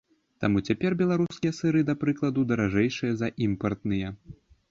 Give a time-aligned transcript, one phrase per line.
[0.43, 4.07] Таму цяпер беларускія сыры, да прыкладу, даражэйшыя за імпартныя.